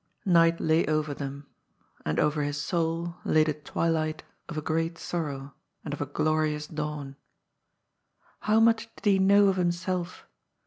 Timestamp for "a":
4.57-4.61, 6.01-6.07